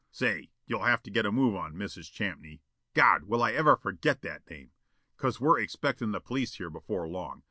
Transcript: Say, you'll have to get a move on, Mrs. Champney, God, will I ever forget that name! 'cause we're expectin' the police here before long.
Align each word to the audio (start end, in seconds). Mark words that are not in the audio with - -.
Say, 0.09 0.49
you'll 0.65 0.85
have 0.85 1.03
to 1.03 1.11
get 1.11 1.27
a 1.27 1.31
move 1.31 1.53
on, 1.55 1.75
Mrs. 1.75 2.11
Champney, 2.11 2.63
God, 2.95 3.25
will 3.25 3.43
I 3.43 3.51
ever 3.51 3.75
forget 3.77 4.23
that 4.23 4.49
name! 4.49 4.71
'cause 5.17 5.39
we're 5.39 5.59
expectin' 5.59 6.11
the 6.11 6.19
police 6.19 6.55
here 6.55 6.71
before 6.71 7.07
long. 7.07 7.39